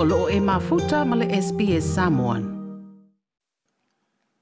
[0.00, 2.42] o loo e mafuta ma le SPS Samoan.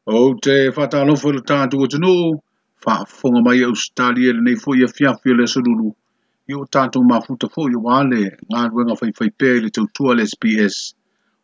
[0.07, 2.11] O te whata alofo ila tātu o tunu,
[2.85, 5.89] whaafonga mai au stali ele nei fo ia fiafio le sululu.
[6.53, 8.21] Io tātu mafuta fo ia wale,
[8.53, 10.77] ngā ruenga fai fai pē le tautua le SPS,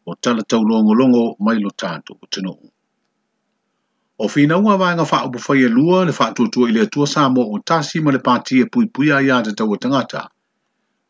[0.04, 2.52] o tala tau longo longo mai lo tātu o tunu.
[4.22, 7.08] O fina ua wāinga wha upu whai e lua le wha tuatua i le atua
[7.16, 10.26] sā mō o tāsi ma le pātie pui pui a iā te tau o tangata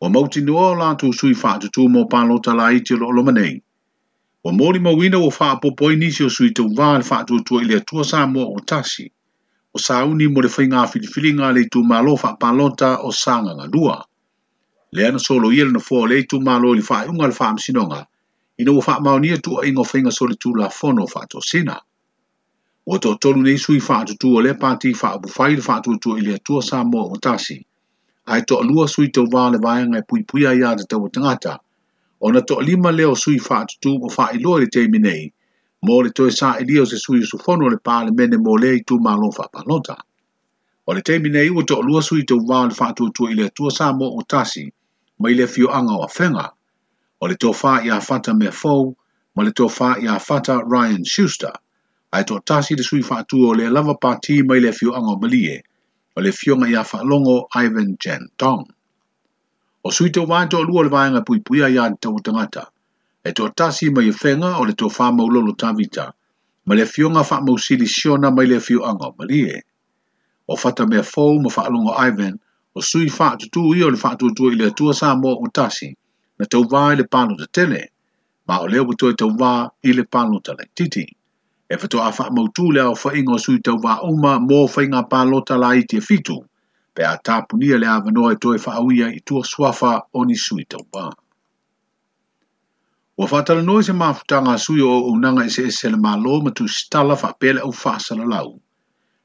[0.04, 3.22] o mauti noa o lātu sui wha atu tū mō pālo tala i te lo
[3.28, 3.52] manei.
[4.42, 7.38] O mōri mō wina o wha apopo i nisi o sui tau wāle wha atu
[7.50, 10.82] tū i lea tua sā mō o tasi, o sā uni mō le whai ngā
[10.94, 14.00] whiriwhiri ngā le tū mā lo wha o sā ngā ngā lua.
[14.98, 17.36] Lea na solo i elana fō le tū mā lo i le wha iunga le
[17.38, 18.00] wha msinonga,
[18.58, 21.22] i nō wha mao nia tū a ingo whai ngā soli tū la whono wha
[21.22, 21.78] atu sina.
[22.90, 25.62] O tō tonu nei sui wha atu tū o le pāti wha apu whai le
[25.62, 27.60] wha atu tū i lea tua sā mō o tasi,
[28.26, 31.54] ai to lua sui to va le vai ngai pui pui ai ata to tangata
[32.24, 35.22] ona to lima le o sui fa tu ko fa i lori te minei
[35.84, 38.52] mo le to sa i lio se sui su fono le pa le mene mo
[38.62, 39.96] le i tu malo fa pa nota
[40.86, 43.34] o le te minei u to lua sui to va le fa tu tu i
[43.40, 44.64] le tu sa mo o tasi
[45.20, 46.46] ma i le fio anga wa fenga
[47.20, 48.82] o le to fa i a fata me fou
[49.34, 51.52] ma le to fa i a fata Ryan Schuster
[52.12, 54.70] ai to tasi le sui fa tu o le lava pa ti ma i le
[54.78, 55.62] fio anga o malie e
[56.16, 58.64] o le fionga ia whaalongo Ivan Jan Tong.
[59.84, 62.66] O sui te wānto o lua le vāenga pui pui a iad tau tangata,
[63.24, 66.06] e tō tasi mai i e whenga o le tō whāmau lolo tāwita,
[66.66, 69.62] ma le fionga whaamau sili siona mai le fio anga ma lie.
[70.48, 72.36] O whata mea fōu ma whaalongo Ivan,
[72.76, 75.48] o sui whaatu tū i o le whaatu tū i le tua sā mō o
[75.50, 75.90] tasi,
[76.38, 77.86] na tau wā i le pānu te tele,
[78.48, 81.08] ma o leo butoe tau wā i le pānu te le titi
[81.72, 85.56] e fatu a wha mautu lea o whainga sui tau wā uma mō whainga pālota
[85.58, 86.36] la i te fitu,
[86.94, 90.84] pe a tāpunia lea wanoa e toi whaawia i tua suafa o ni sui tau
[90.92, 91.06] wā.
[93.16, 96.68] Ua whatala noi se māfutanga sui o unanga i se ese le mālo ma tu
[96.68, 98.52] stala wha pele au whaasala lau.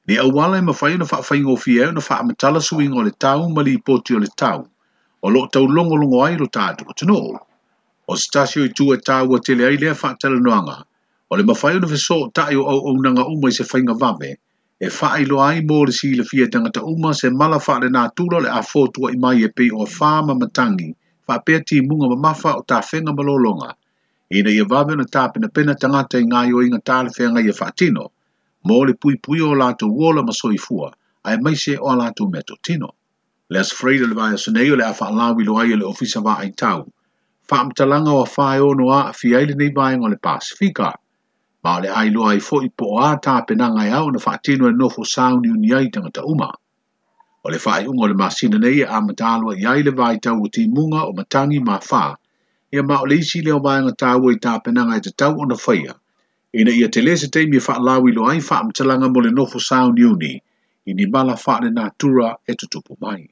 [0.07, 2.88] Ni au wala e mawhai na wha whainga o fie au na wha amatala sui
[2.88, 4.63] ngō le tau ma li ipoti o le tau,
[5.21, 7.19] o lo tau longolongo ai lo tātua tano.
[8.07, 10.79] O stasio i tua tāua tele ai lea whaatala noanga,
[11.31, 14.29] o le mawhai una fiso tae o au au nanga umai se whainga vame,
[14.85, 18.03] e whae lo ai mō le sila fia tangata uma se mala wha le nā
[18.19, 20.93] tūra le a fōtua i mai e pe o whāma matangi,
[21.27, 23.73] wha pēr tī munga ma mawha o tā whenga malolonga,
[24.31, 27.49] i na ia vame na tāpina pena tangata i ngā yo inga tāle whenga i
[27.49, 28.05] a e whātino,
[28.63, 30.94] mō le pui pui o lātu wola maso soi fua,
[31.27, 32.94] ai mai se o lātu me tō tino.
[33.49, 36.38] Le as freida le vaya sunei le a whaalawi lo ai o le ofisa wā
[36.45, 36.88] ai tau,
[37.51, 40.83] wha amtalanga o a whae o noa a fiaile nei vaya ngā le Pasifika.
[40.83, 40.94] Pasifika
[41.67, 44.66] ma le ai loa i fo'i po a ta penanga i e au na whaatino
[44.72, 46.50] e nofo saun i unia i tangata uma.
[47.45, 50.47] O le whae ungo le masina nei a matalua i ai le vai vaitau o
[50.75, 52.03] munga o matangi ma wha,
[52.73, 55.06] ia ma o le isi leo mai anga tāua i e ta penanga i e
[55.07, 55.94] tatau o na whaia.
[56.59, 59.59] Ina ia te lese teimi e whaalau i loa i wha amtalanga mo le nofo
[59.59, 60.33] saun uni,
[60.89, 63.27] i ni mala whaane na tura e tutupu mai.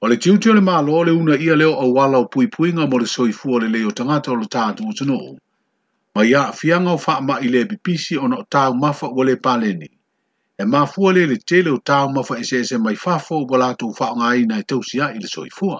[0.00, 2.96] O le tiutio le lo le una ia leo au wala o pui puinga mo
[2.98, 5.36] le soifua le leo tangata o le tātua tunuu
[6.16, 9.88] ma ia fianga fa ma ile bipisi e ona o no tau mafa wale paleni.
[10.58, 13.92] E mafua le le tele o tau mafa esese e mai fafo o wala tu
[13.98, 15.78] faa nga ina e tau sia ili soifua.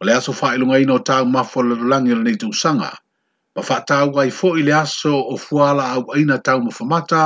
[0.00, 2.90] O le aso faa ilunga ina tau mafa le lulangi le nei tu sanga,
[3.56, 7.22] ma faa tau wai fo ili aso o fuala au ina tau mafa mata,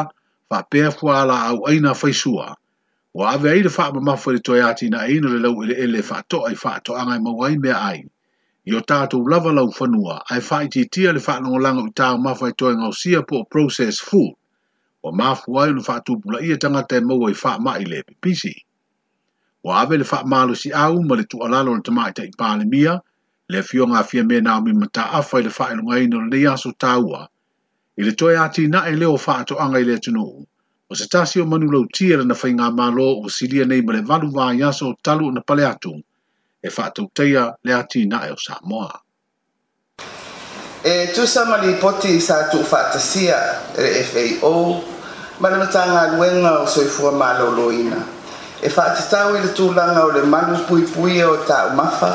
[0.48, 2.48] faa pea fuala au aina faisua.
[3.18, 6.46] wa ave fa ma mafa le toyati na aina le ile ele ele faa toa
[6.52, 8.10] i faa toa ngai mawai mea aina
[8.68, 12.06] i o tātou lava lau whanua ai whai ti tia le whaana o langa uta
[12.16, 14.32] o mawhai toi ngau sia po process food
[15.04, 18.52] o mafu ai le whaatu pula ia tangata e maua i wha mai le pipisi.
[19.64, 22.30] O ave le wha malo si au ma le tu alalo le tamai ta i
[22.40, 22.96] pāle mia
[23.48, 26.74] le fio ngā fia me nā mi mata awhai le whaelo ngai no le aso
[26.74, 27.22] tāua
[27.96, 30.26] i le toi ati na e leo whaato angai le tunu
[30.90, 33.86] o se tasi o manu lau tia le na whai ngā malo o silia nei
[33.86, 35.62] ma le valu vā i talu na pale
[36.66, 38.90] e whātou teia le ati na eo Samoa.
[40.86, 43.38] E tu samali poti sa tu whātasia
[43.78, 44.52] re FAO,
[45.42, 48.00] manamatanga luenga o soifua māloloina.
[48.64, 52.12] E whātatau i le tūlanga o le manu pui pui e o ta mafa,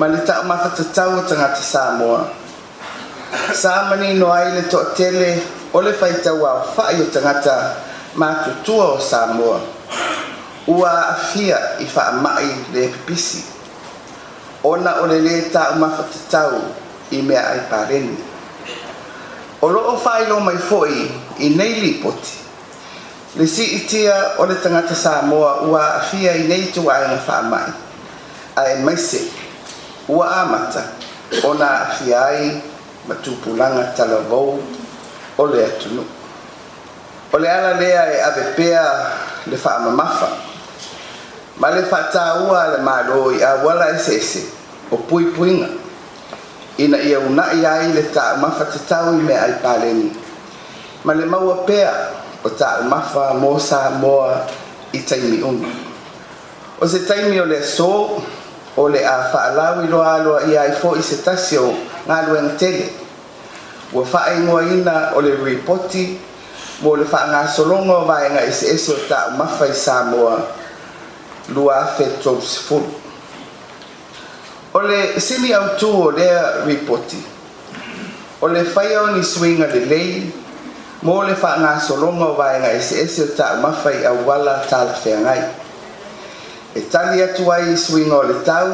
[0.00, 2.22] ma le ta mafa te tau tangata Samoa.
[3.56, 5.30] Samani no ai le tō tele
[5.72, 7.56] o le whaitau a whai o tangata
[8.20, 9.60] mātutua o Samoa.
[10.72, 10.90] Ua
[11.32, 13.42] fia i wha mai le pipisi
[14.62, 16.60] ona o le lē taʻumafatatau
[17.10, 18.14] i mea ai pareni
[19.60, 21.06] o loo failo mai foʻi
[21.38, 22.36] i nei lipoti
[23.38, 27.72] le siʻitia o le tagata samoa ua aafia i nei tuaega faamaʻi
[28.62, 29.24] ae maise
[30.08, 30.82] ua amata
[31.50, 32.62] ona aafia ai
[33.08, 34.62] ma tupulaga talavou
[35.38, 36.04] o le atunuu
[37.32, 38.86] o le ala lea e ave pea
[39.46, 40.41] le faamamafa
[41.58, 44.44] ma le faataua a le malo i auala eseese
[44.90, 45.68] o puipuiga
[46.76, 50.08] ina ia unaʻi ai le taʻumafa tatau i mea ai paleni
[51.04, 51.92] ma le maua pea
[52.44, 54.46] o taʻumafa mo samoa
[54.92, 55.68] i taimi uma
[56.80, 58.22] o se taimi o le aso
[58.76, 61.76] o le a faalau i loa aloa ia ai foʻi se tasi o
[62.08, 62.88] galuega tele
[63.92, 66.16] ua faaigoaina o le ripoti
[66.80, 70.36] mo le faagasologa o vaega eseese o taʻumafa i samoa
[71.54, 72.88] lo a fetou sifulu.
[74.74, 77.20] O le sili au tū o lea ripoti.
[78.40, 80.32] O le whaia ni suinga le lei,
[81.04, 84.96] mō le whaanga solonga vai vaenga e se ese o tā mawhai au wala tāla
[85.04, 85.42] whengai.
[86.74, 88.72] E tali atu ai suinga o le tau,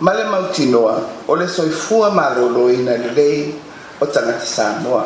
[0.00, 0.96] ma le mautinoa
[1.28, 3.54] o le soifua malōlōina le lei
[4.00, 5.04] o tagata samoa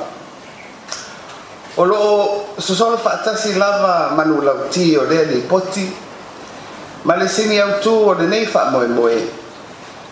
[1.77, 5.93] o loo sosolo faatasi lava manu manulauti o lea lipoti
[7.07, 9.15] ma le sini autū o lenei faamoemoe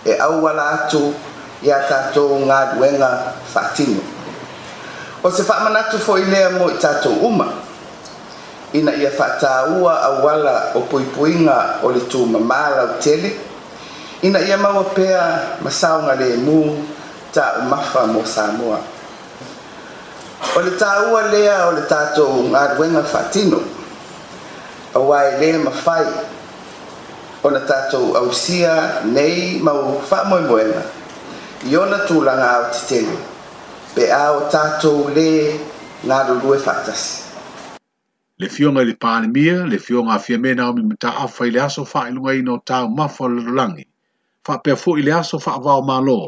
[0.07, 1.01] e auala atu
[1.67, 3.09] iā tatou galuega
[3.53, 3.99] faatino
[5.23, 7.47] o se faamanatu foʻi lea mo i tatou uma
[8.73, 13.33] ina ia faatāua auala o puipuiga o le tumamā lautele
[14.23, 15.23] ina ia maua pea
[15.67, 16.77] ma saoga lēmū
[17.35, 18.79] taumafa mo samoa
[20.57, 23.59] o le tāua lea o le tatou galuega faatino
[24.95, 26.07] auā e lē mafai
[27.45, 30.81] ona tatou ausia nei mau faamoemoega
[31.71, 33.17] i ona tulaga o tetelu
[33.95, 35.29] pe a o tatou lē
[36.09, 37.11] galulue faatasi
[38.41, 42.51] le fioga i le palemia le fioga afia me naomi mataafa i le aso faailugaina
[42.57, 43.85] o taumafa o le lolagi
[44.47, 46.19] faapea foʻi le aso faavao mālō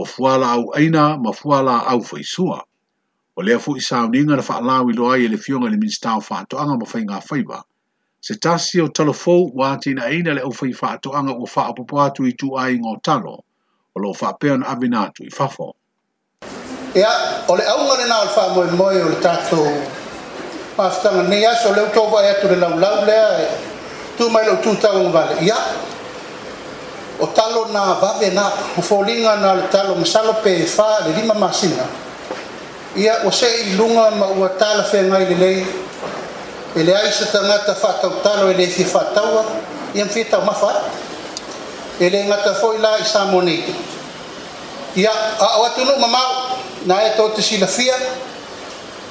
[0.00, 2.58] o fuala au aina ma fuala au faisua
[3.36, 6.18] o lea foʻi sauniga na faalau i loa ai e le fioga i le minista
[6.18, 7.58] o faatoʻaga ma faigafaiva faiva
[8.22, 11.62] se tasi o talo fou wā tina eina le au fai wha atoanga o wha
[11.70, 13.32] apopo atu i tu ai ngō talo,
[13.96, 15.72] o lo wha peon avina atu i fafo.
[17.00, 17.10] Ia,
[17.48, 19.58] o le aunga le nāo wha moe moe o le tato
[20.76, 23.48] pastanga ni aso le utopo e atu le lau lau lea e
[24.16, 25.42] tu mai lo tūtau ngā vale.
[25.42, 25.58] Ia,
[27.18, 28.46] o talo nā vave nā,
[28.78, 31.90] o fōlinga nā le talo masalo pe wha le lima masina.
[32.94, 35.66] Ia, o se i lunga ma ua tāla whengai le lei,
[36.76, 39.44] eleai sa tagata fa atautalo e lefia faataua
[39.94, 40.82] a aftauafaa
[42.00, 43.42] e lē gfo la saeao
[45.66, 46.18] atnuumama
[46.86, 47.96] na to silaia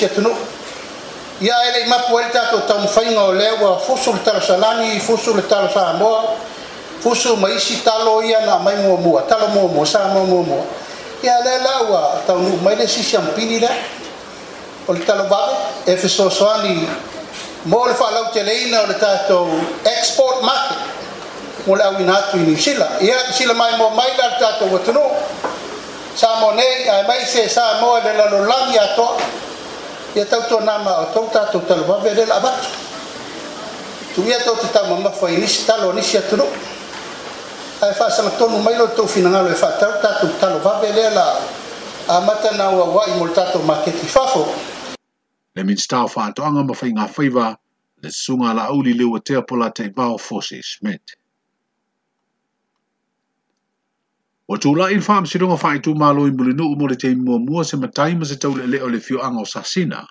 [0.02, 0.04] a
[1.42, 6.24] e lei mapuai le ttu taumafaiga lea ua fusule talasalai fusuletalsamoa
[7.04, 10.66] usu maisi talo ia na mai mua mua, talo mua mua, sa mua mua mua.
[11.22, 13.70] Ia le laua tau nu, mai le sisi ampini le,
[14.88, 15.54] o le talo bade,
[15.86, 16.88] e fiso soani,
[17.66, 19.50] mo le whalau te leina o le tātou
[19.86, 20.78] export market,
[21.66, 23.02] mo le au inatu i New Zealand.
[23.02, 25.02] Ia sila mai mua mai le tātou watunu,
[26.16, 29.22] sa mua nei, ai mai se sa mua le lalo langi atoa,
[30.18, 32.74] ia tau tō nama o tau tātou talo bade, le la abatu.
[34.16, 36.76] Tu ia tau te tau mamafu, ai nisi talo, nisi atunu, nisi atunu,
[37.86, 41.26] ae faasagatonu mai lo toufinagalo e faatau tatou talovave lea la
[42.16, 44.44] amata na uauaʻi mo le tatou maketi fafo
[45.56, 47.46] le minista o faatoʻaga ma faigafaiva
[48.02, 51.06] le susuga a laʻauli le ua teapola taʻivao fose smit
[54.50, 58.36] ua tulaʻi i le faamasinoga faaitumālo i mulinuu mo le teimuamua se matai ma se
[58.42, 60.02] tauleʻeleʻa o le fioaga o sasina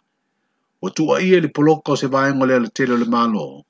[0.83, 3.67] ua tuuaʻia i le poloka o se vaega lea le tele o le mālo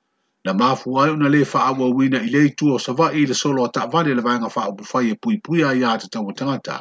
[0.47, 3.69] na mafu ai ona le faaauauina i le itua o savaʻi i le solo a
[3.75, 6.75] taavale le vaega faaupufai e puipuia iā tatau taua tagata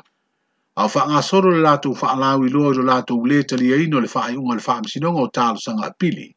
[0.78, 4.52] a o faagasolo le latou faalau iloa i lo latou lē taliaina o le faaiʻuga
[4.56, 6.36] le faamasinoga o talosaga apili pili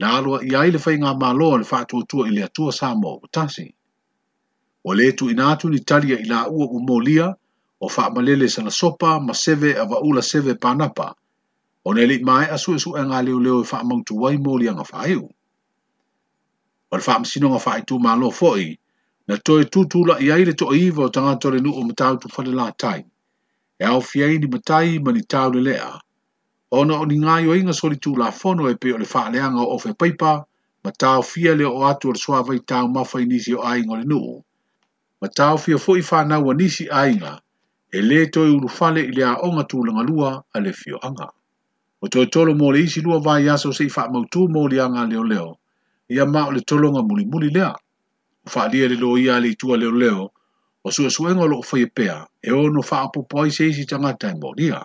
[0.00, 3.28] na aloa ai le faiga mālo o le faatuatua i le atua sa mo ua
[3.32, 3.66] tasi
[4.84, 7.26] o lē tuuina atu ni talia i laʻua ua molia
[7.80, 11.14] o faamalele salasopa ma seve avaula seve panapa
[11.84, 15.26] ona e lii maeʻa suʻesuʻega leo e faamautu ai moliaga faaiʻu
[16.90, 18.68] o le faamasinoga faaitumālo foʻi
[19.30, 22.16] na toe tutulaʻi ai le toʻaiva o tagata o le nuu o matau
[22.48, 23.00] la latai
[23.82, 25.90] e aofi ai ni matai ma ni taulelea
[26.78, 27.98] ona o ni gaioiga soli
[28.72, 30.32] e pei o le faaleaga o ofe paipa
[30.84, 34.04] ma taofia le o atu o le suavai taumafa i nisi o aiga o le
[34.10, 34.40] nuu
[35.20, 37.32] ma taofia foʻi fanaua nisi aiga
[37.92, 41.28] e lē toe ulufale i le aʻoga tulagalua a le fioaga
[42.00, 44.64] o toetolo mo le isi lua vaiaso seʻi faamautū mo
[45.04, 45.58] a leoleo
[46.08, 47.74] ia ma o le tolonga muli muli lea.
[48.48, 50.32] Ufaadia le loo ia le itua leo leo,
[50.84, 53.84] o sua suenga o loo whaipea, e, e o no faa po poi se isi
[53.86, 54.80] tangata i e moria.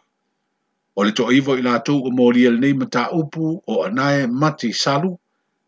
[0.99, 4.27] O le to iwo i la tau o moria le nei mata upu o anae
[4.27, 5.15] mati salu,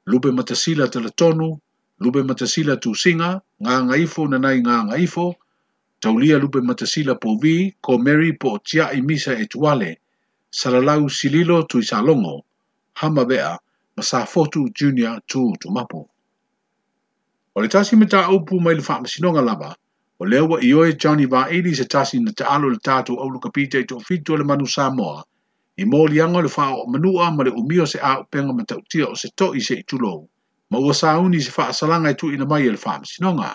[0.06, 1.56] lupe matasila tala tonu,
[2.04, 5.34] lupe matasila tu singa, ngā ngaifo na nai ngā ngaifo,
[6.02, 9.92] taulia lupe matasila po vi, ko meri po tia i misa e tuale,
[10.52, 12.44] salalau sililo tu i salongo,
[13.00, 13.56] hama bea
[13.98, 16.02] ma sa fotu junior tu tu mapo.
[17.56, 19.72] O le tasi me ta upu mai le wha masinonga lava,
[20.20, 23.16] o le wa i oe Johnny va edi se tasi na te alo le tatu
[23.16, 25.24] au luka pita i tu fitu le manu Samoa,
[25.78, 28.64] i mō li anga le wha o manua ma le umio se a upenga ma
[28.66, 30.28] tau tia o se to i se i tulou,
[30.72, 33.52] ma ua sa uni se wha asalanga i tu ina mai e le wha masinonga.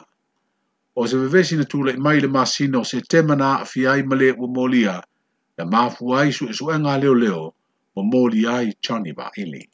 [0.97, 4.49] O se vevesi na tu le mai le masino se temana a fiai male ua
[4.49, 4.97] mōlia,
[5.59, 7.42] na mafu aisu e suenga leo leo,
[7.94, 9.68] o mōlia i Johnny va edi.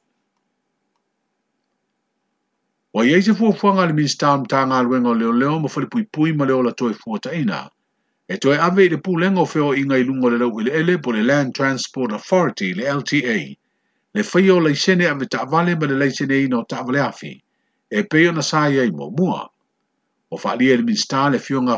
[2.97, 6.05] Wa iei se fua fuanga le minister mta ngā luenga leo leo ma fali pui
[6.17, 7.59] pui ma leo la toi fuata ina.
[8.29, 10.95] E toi ave i le pūlenga o feo inga i lungo le lau ili ele
[11.07, 13.37] po le Land Transport Authority le LTA.
[14.17, 17.35] Le fai o leisene ave ta ma le leisene ina o ta afi.
[17.91, 19.45] E peo na sa iei mo mua.
[20.33, 21.76] O fa le minister le fio ngā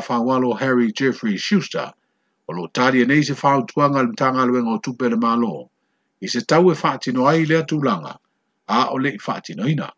[0.63, 1.91] Harry Jeffrey Schuster
[2.47, 5.17] o lo tari e nei se whau tuanga le mta ngā luenga o tupe le
[5.17, 5.69] malo.
[6.21, 8.15] I se tau e whaatino ai lea tūlanga
[8.69, 9.91] a o le i whaatino inaa.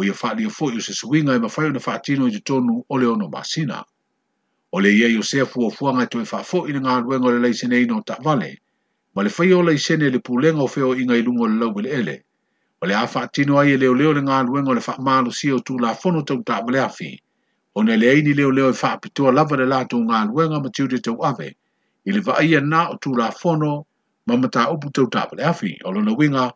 [0.00, 2.96] o ia faaalia foʻi o se suiga e mafai ona faatino i te tonu o
[2.96, 3.84] le ono masina
[4.72, 8.56] o le ia iosea fuafuaga e toe faafoʻi le galuega o le laisineina o taʻavale
[9.14, 11.74] ma le faia o laisene e le pulega o feoaʻiga i luga o le lau
[11.78, 12.16] i le ele
[12.80, 16.40] o le a faatino ai e leoleo le galuega o le faamalosia o tulafono tau
[16.40, 17.18] taʻamaleafi
[17.74, 21.52] ona e leai ni leoleo e faapitoa lava le latou galuega ma tiude tau ave
[22.04, 23.84] i le vaaia na o tulafono
[24.26, 26.52] ma mataupu tau taʻamaleafi o lona uiga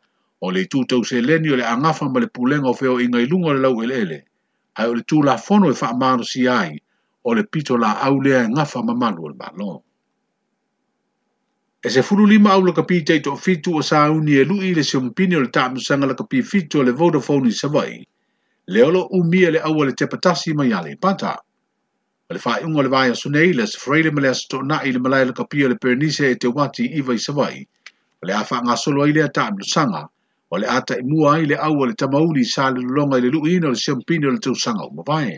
[0.47, 3.19] o le tu tau se leni o le angafa ma le pulenga o feo inga
[3.25, 4.19] ilunga le lau elele,
[4.79, 6.77] ai o le tu la fono e wha maano si ai,
[7.29, 9.83] o le pito la au lea e ngafa ma malu al malo.
[11.85, 14.75] E se furu lima au la kapi tei to fitu o sa uni e lui
[14.75, 18.05] le se umpini o le taamusanga la kapi fitu o le Vodafone i Savai,
[18.67, 21.35] le olo umia le au le te patasi ma yale i pata.
[22.29, 24.81] O le fai ungo le vai a sunei le se freile ma le asto na
[24.85, 27.67] i le malai la kapi o le pernise e te wati iwa i Savai,
[28.23, 30.09] le afa ngasolo ai lea taamusanga,
[30.53, 33.23] o le ata i mua ai le au o le tamauli sa le lulonga i
[33.25, 35.33] le lu'i ina o le siampini o le tausanga o mawae.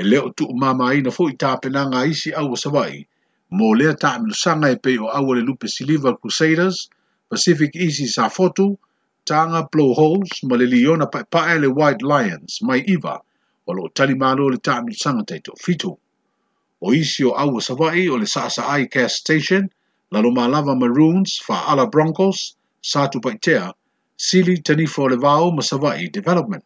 [0.00, 3.06] E leo tu umama ina fo i tāpenanga isi au o sawai,
[3.52, 4.10] mō lea tā
[4.40, 6.88] sanga e pei o au o le lupe Silver Crusaders,
[7.30, 8.76] Pacific Easy sa fotu,
[9.24, 13.18] tanga Blow Holes, ma le liona pae pae le White Lions, mai iwa,
[13.66, 15.94] o lo tali mālo le tā sanga te to fitu.
[16.82, 19.68] O isi o au o sawai o le sasa ai Cast Station,
[20.10, 23.72] lalo mālava Maroons, fa ala Broncos, sa tu paitea,
[24.20, 26.62] Sili tani fo le vāo ma Savai Development.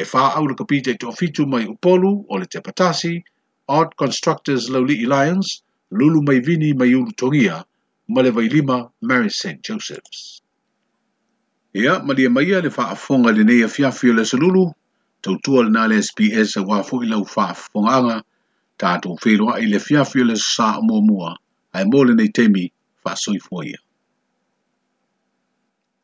[0.00, 3.22] E wha au ka pite to fitu mai upolu o le te patasi,
[3.68, 5.60] Art Constructors Lowly Alliance,
[5.90, 7.62] lulu mai vini mai ulu tongia,
[8.08, 9.60] ma le vai lima Mary St.
[9.62, 10.40] Joseph's.
[11.74, 14.64] Ia, ma lia mai le wha afonga le nei a fiafi o le salulu,
[15.20, 18.18] tau tua le nale SPS a wha fo ilau wha afonga anga,
[18.80, 21.36] tātou whelua i le fiafi o le sa mua mua,
[21.76, 22.64] ai mō le nei temi
[23.04, 23.76] wha soifoia.